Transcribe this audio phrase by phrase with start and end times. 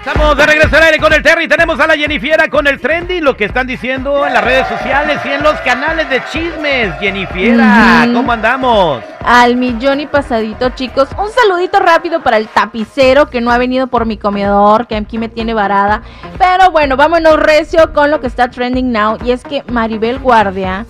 [0.00, 1.46] Estamos de regreso al aire con el Terry.
[1.46, 5.20] Tenemos a la Jennifiera con el trending, lo que están diciendo en las redes sociales
[5.26, 6.98] y en los canales de chismes.
[6.98, 8.08] Jennifiera.
[8.14, 9.04] ¿cómo andamos?
[9.22, 11.10] Al millón y pasadito, chicos.
[11.18, 15.18] Un saludito rápido para el tapicero que no ha venido por mi comedor, que aquí
[15.18, 16.00] me tiene varada.
[16.38, 19.18] Pero bueno, vámonos recio con lo que está trending now.
[19.22, 20.86] Y es que Maribel Guardia,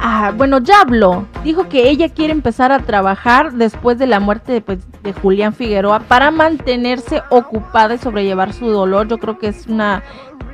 [0.00, 1.26] ah, bueno, ya habló.
[1.42, 5.54] Dijo que ella quiere empezar a trabajar después de la muerte de, pues, de Julián
[5.54, 9.08] Figueroa para mantenerse ocupada y sobrellevar su dolor.
[9.08, 10.02] Yo creo que es una,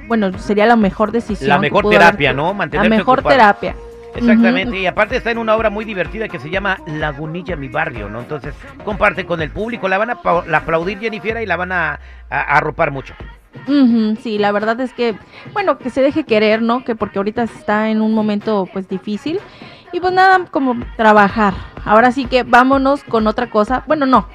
[0.08, 1.48] bueno, sería la mejor decisión.
[1.48, 2.48] La mejor haber- terapia, ¿no?
[2.48, 3.36] La Mantenerse mejor ocupada.
[3.36, 3.74] terapia.
[4.12, 8.08] Exactamente, y aparte está en una obra muy divertida que se llama Lagunilla, mi barrio,
[8.08, 8.18] ¿no?
[8.18, 10.18] Entonces comparte con el público, la van a
[10.48, 11.98] la aplaudir Jennifiera y la van a, a-
[12.28, 13.14] a arropar mucho.
[14.22, 15.16] Sí, la verdad es que,
[15.52, 16.84] bueno, que se deje querer, ¿no?
[16.84, 19.40] Que porque ahorita está en un momento pues difícil.
[19.92, 21.54] Y pues nada, como trabajar.
[21.84, 23.84] Ahora sí que vámonos con otra cosa.
[23.86, 24.26] Bueno, no,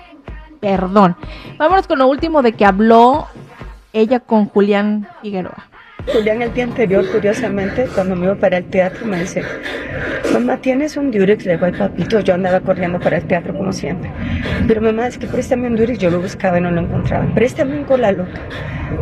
[0.59, 1.15] perdón.
[1.57, 3.27] Vámonos con lo último de que habló
[3.93, 5.69] ella con Julián Figueroa.
[6.11, 9.43] Julián el día anterior, curiosamente, cuando me iba para el teatro, me dice,
[10.39, 11.45] mamá, ¿tienes un Durex?
[11.45, 14.09] Le digo, ay, papito, yo andaba corriendo para el teatro como siempre.
[14.67, 17.25] Pero mamá, es que préstame un Durex, yo lo buscaba y no lo encontraba.
[17.33, 18.39] Préstame un cola loca.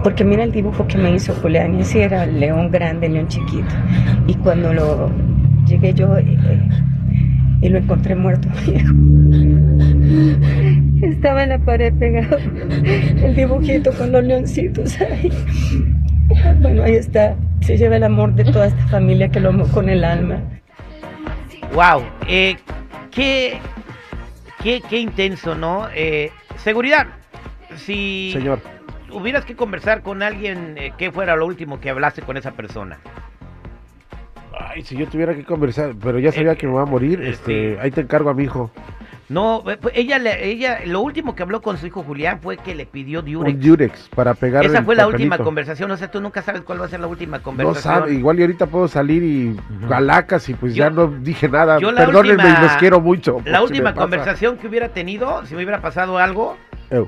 [0.04, 3.74] Porque mira el dibujo que me hizo Julián, y ese era león grande, león chiquito.
[4.28, 5.12] Y cuando lo
[5.66, 6.60] llegué yo eh, eh,
[7.62, 8.94] y lo encontré muerto, viejo.
[11.02, 15.32] Estaba en la pared pegado el dibujito con los leoncitos ahí.
[16.62, 17.36] Bueno, ahí está.
[17.62, 20.42] Se lleva el amor de toda esta familia que lo amo con el alma.
[21.74, 22.58] Wow, eh,
[23.10, 23.60] qué,
[24.62, 25.88] qué, qué intenso, ¿no?
[25.96, 27.08] Eh, seguridad,
[27.78, 28.60] si Señor.
[29.12, 33.00] hubieras que conversar con alguien, eh, ¿qué fuera lo último que hablaste con esa persona?
[34.56, 37.30] Ay, si yo tuviera que conversar, pero ya sabía que me va a morir, eh,
[37.32, 37.80] este, sí.
[37.82, 38.70] ahí te encargo a mi hijo.
[39.30, 42.58] No, eh, pues, ella, le- ella, lo último que habló con su hijo Julián fue
[42.58, 43.56] que le pidió Durex.
[43.56, 45.24] Un Durex para pegar Esa el fue la papelito.
[45.34, 47.82] última conversación, o sea, tú nunca sabes cuál va a ser la última No conversación.
[47.94, 49.58] sabe, igual y ahorita puedo salir y
[49.88, 51.80] galacas y pues Yo- ya no dije nada.
[51.80, 53.42] Perdónenme última- y los quiero mucho.
[53.46, 56.58] La última conversación que hubiera tenido, si me hubiera pasado algo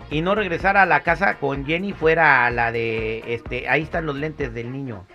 [0.09, 4.15] y no regresara a la casa con Jenny, fuera la de, este, ahí están los
[4.15, 5.05] lentes del niño.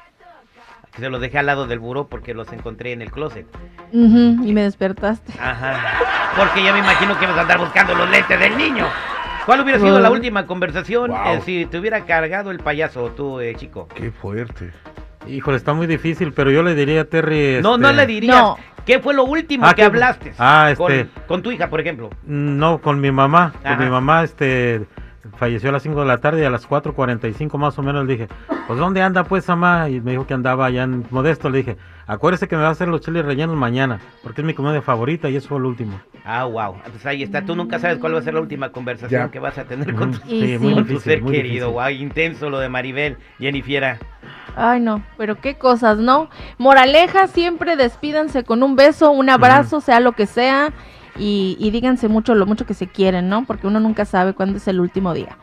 [0.94, 3.46] Que se los dejé al lado del buró porque los encontré en el closet.
[3.92, 5.32] Y me despertaste.
[5.40, 5.80] Ajá.
[6.36, 8.86] Porque ya me imagino que vas a andar buscando los lentes del niño.
[9.46, 11.18] ¿Cuál hubiera sido la última conversación Wow.
[11.26, 13.88] eh, si te hubiera cargado el payaso, tú, eh, chico?
[13.94, 14.70] Qué fuerte.
[15.26, 17.60] Híjole, está muy difícil, pero yo le diría a Terry.
[17.62, 18.36] No, este, no le dirías.
[18.36, 18.56] No.
[18.86, 20.32] ¿Qué fue lo último Ah, que ¿qué- hablaste?
[20.38, 22.10] Ah, con, este- con tu hija, por ejemplo.
[22.24, 23.52] No, con mi mamá.
[23.62, 24.86] Con mi mamá, este.
[25.36, 28.12] Falleció a las 5 de la tarde y a las 4.45 más o menos le
[28.14, 28.28] dije,
[28.66, 29.88] pues ¿dónde anda pues, mamá?
[29.90, 31.50] Y me dijo que andaba allá en Modesto.
[31.50, 31.76] Le dije,
[32.06, 35.28] acuérdese que me va a hacer los chiles rellenos mañana, porque es mi comida favorita
[35.28, 36.00] y eso fue lo último.
[36.24, 36.76] Ah, wow.
[36.76, 37.44] Entonces ahí está.
[37.44, 39.30] Tú nunca sabes cuál va a ser la última conversación Ya.
[39.30, 41.66] que vas a tener con tu, sí, con tu difícil, ser muy querido.
[41.68, 41.82] difícil.
[41.82, 43.98] Wow, intenso lo de Maribel, Jennifiera.
[44.56, 46.28] Ay, no, pero qué cosas, ¿no?
[46.58, 50.72] Moraleja, siempre despídanse con un beso, un abrazo, sea lo que sea,
[51.18, 53.44] y, y díganse mucho lo mucho que se quieren, ¿no?
[53.44, 55.36] Porque uno nunca sabe cuándo es el último día.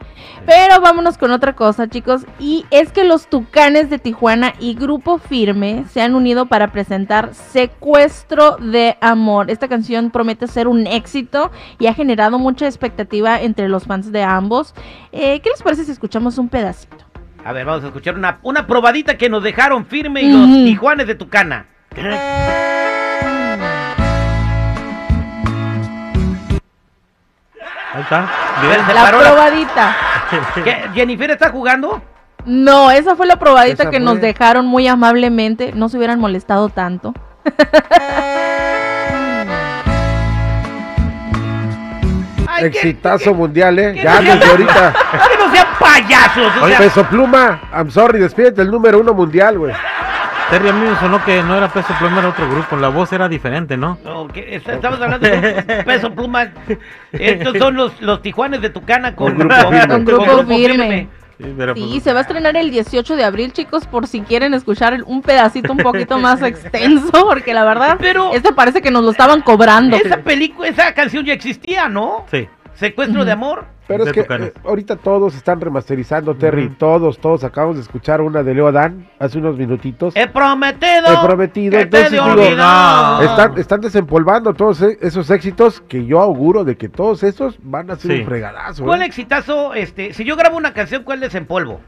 [0.45, 5.17] Pero vámonos con otra cosa, chicos, y es que los Tucanes de Tijuana y Grupo
[5.17, 9.49] Firme se han unido para presentar Secuestro de Amor.
[9.49, 14.23] Esta canción promete ser un éxito y ha generado mucha expectativa entre los fans de
[14.23, 14.73] ambos.
[15.11, 16.95] Eh, ¿Qué les parece si escuchamos un pedacito?
[17.43, 21.07] A ver, vamos a escuchar una, una probadita que nos dejaron firme y los tijuanes
[21.07, 21.67] de Tucana.
[27.97, 28.29] Ahí está.
[28.61, 28.77] Bien.
[28.93, 29.95] La probadita.
[30.63, 30.89] ¿Qué?
[30.93, 31.99] ¿Jennifer está jugando?
[32.45, 34.27] No, esa fue la probadita Esa que nos fue.
[34.27, 35.71] dejaron muy amablemente.
[35.73, 37.13] No se hubieran molestado tanto.
[42.49, 43.93] Ay, que- Exitazo mundial, ¿eh?
[44.01, 44.93] Ya no desde ahorita.
[45.29, 46.57] que no sean payasos.
[46.57, 49.73] o Oye, sea, Peso Pluma, I'm sorry, despídete el número uno mundial, güey.
[50.49, 52.77] Terry, a mí me sonó que no era peso pluma, era otro grupo.
[52.77, 53.97] La voz era diferente, ¿no?
[54.03, 56.47] no, que estamos hablando de un peso pluma.
[57.11, 59.87] Estos son los, los tijuanes de Tucana con, Con Grupo Firme.
[59.87, 61.09] Con Grupo Firme.
[61.37, 64.21] Sí, pero Sí, pues, se va a estrenar el 18 de abril, chicos, por si
[64.21, 68.89] quieren escuchar un pedacito un poquito más extenso, porque la verdad, Pero- este parece que
[68.89, 69.97] nos lo estaban cobrando.
[69.97, 72.25] Esa película, esa canción ya existía, ¿no?
[72.31, 72.47] Sí.
[72.77, 73.65] Secuestro de amor.
[73.87, 76.69] Pero es que eh, ahorita todos están remasterizando, Terry.
[76.69, 77.43] Todos, todos.
[77.43, 80.15] Acabamos de escuchar una de Leo Dan hace unos minutitos.
[80.15, 81.07] He prometido.
[81.11, 82.25] He prometido, Que entonces digo.
[82.35, 87.89] Están, están desempolvando todos e- esos éxitos que yo auguro de que todos esos van
[87.89, 88.19] a ser Sí.
[88.19, 88.83] un fregadazo.
[88.85, 89.05] ¿Cuál ¿eh?
[89.05, 89.73] exitazo?
[89.73, 91.81] Este, si yo grabo una canción, ¿cuál desempolvo?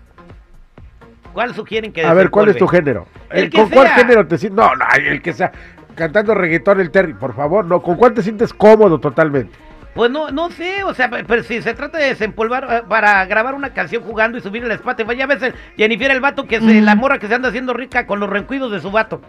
[1.33, 3.05] ¿Cuál sugieren que A ver, ¿cuál es tu género?
[3.29, 3.95] El Eh, que ¿Con cuál sea.
[3.97, 4.57] género te sientes?
[4.57, 5.51] No, no, el que sea.
[5.93, 7.81] Cantando reggaetón el Terry, por favor, no.
[7.83, 9.53] ¿Con cuál te sientes cómodo totalmente?
[9.99, 13.53] Pues no, no sé, o sea, pero si se trata de desempolvar eh, para grabar
[13.53, 16.85] una canción jugando y subir el Spotify, ya ves Jennifer el vato que se, Mm.
[16.85, 19.19] la morra que se anda haciendo rica con los rencuidos de su vato.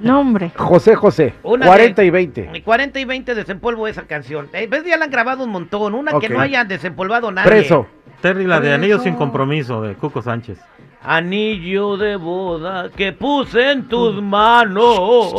[0.00, 0.50] No, hombre.
[0.56, 2.50] José José, Una 40 de- y 20.
[2.54, 4.48] Y 40 y 20 desempolvo esa canción.
[4.52, 7.48] Eh, ves, ya la han grabado un montón, una que no hayan desempolvado nadie.
[7.48, 7.86] Preso.
[8.20, 10.58] Terry, la de Anillo sin compromiso, de Cuco Sánchez.
[11.08, 15.32] Anillo de boda que puse en tus manos.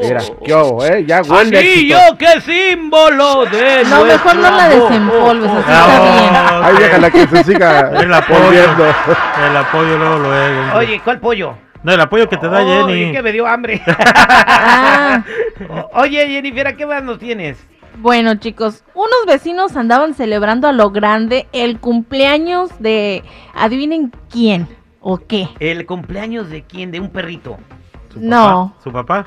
[0.00, 1.04] Mira, qué ¿eh?
[1.04, 6.62] Ya huele a Anillo que símbolo de No, mejor no la desempolves, así está bien.
[6.62, 8.52] Ay, déjala que se siga El apoyo.
[8.52, 10.60] El apoyo luego, luego.
[10.60, 10.78] hombre.
[10.78, 11.54] Oye, ¿cuál pollo?
[11.82, 13.02] No, el apoyo que te da Jenny.
[13.02, 13.82] es que me dio hambre.
[13.92, 15.24] Ah.
[15.94, 17.58] Oye, Jennifer, ¿qué más nos tienes?
[17.98, 23.24] Bueno, chicos, unos vecinos andaban celebrando a lo grande el cumpleaños de.
[23.54, 24.68] Adivinen quién
[25.00, 25.48] o qué.
[25.58, 26.90] ¿El cumpleaños de quién?
[26.90, 27.58] De un perrito.
[28.12, 28.74] ¿Su No.
[28.74, 28.82] papá?
[28.84, 29.26] ¿Su papá?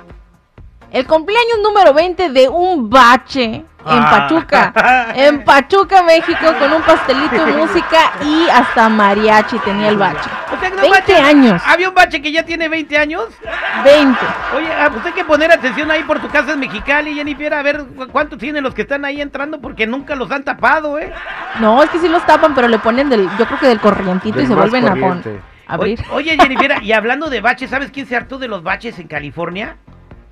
[0.91, 4.09] El cumpleaños número 20 de un bache en Ah.
[4.11, 5.11] Pachuca.
[5.15, 10.29] En Pachuca, México, con un pastelito y música y hasta mariachi tenía el bache.
[10.55, 11.61] O sea, no 20 bache- años.
[11.65, 13.25] ¿Había un bache que ya tiene 20 años?
[13.83, 14.19] 20.
[14.55, 17.63] Oye, ah, pues hay que poner atención ahí por tu casa en Mexicali, Jennifer, a
[17.63, 21.11] ver cu- cuántos tienen los que están ahí entrando porque nunca los han tapado, ¿eh?
[21.59, 24.39] No, es que sí los tapan, pero le ponen del, yo creo que del corrientito
[24.39, 25.29] y se vuelven a corriente.
[25.31, 25.52] poner.
[25.67, 25.99] Abrir.
[26.11, 29.07] O- Oye, Jennifer, y hablando de baches, ¿sabes quién se hartó de los baches en
[29.07, 29.77] California?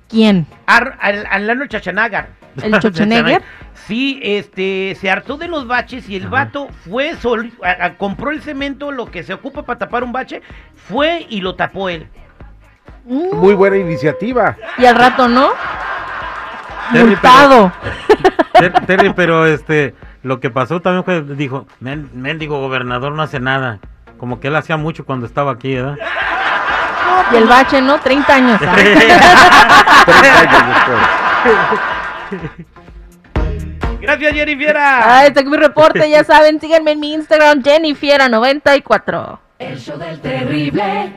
[0.08, 0.46] ¿Quién?
[0.66, 2.28] Ar, al, Alano Chachanagar.
[2.62, 3.42] ¿El Schwarzenegger?
[3.86, 6.30] Sí, este, se hartó de los baches y el Ajá.
[6.30, 10.12] vato fue, sol- a- a- compró el cemento, lo que se ocupa para tapar un
[10.12, 10.42] bache,
[10.88, 12.08] fue y lo tapó él.
[13.06, 14.56] Mm, Muy buena iniciativa.
[14.78, 15.48] Y al rato, ¿no?
[16.92, 17.72] Terry, Multado.
[18.52, 23.40] Ter- Terry, pero este, lo que pasó también fue, dijo, "Men- mendigo gobernador no hace
[23.40, 23.80] nada.
[24.22, 25.96] Como que él hacía mucho cuando estaba aquí, ¿verdad?
[27.32, 27.98] Y el bache, ¿no?
[27.98, 28.60] 30 años.
[28.62, 28.72] ¿ah?
[30.06, 31.00] 30 años después.
[34.00, 34.76] Gracias, Jennifer.
[34.78, 39.40] Ah, este es mi reporte, ya saben, síganme en mi Instagram, Jennifiera94.
[39.58, 41.10] El show del terrible.